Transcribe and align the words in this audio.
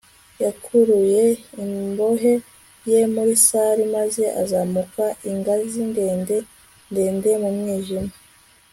yakuruye 0.43 1.23
imbohe 1.63 2.33
ye 2.91 3.01
muri 3.13 3.33
salle 3.45 3.83
maze 3.95 4.23
azamuka 4.41 5.03
ingazi 5.31 5.79
ndende 5.91 6.35
ndende 6.91 7.29
mu 7.43 7.49
mwijima 7.57 8.11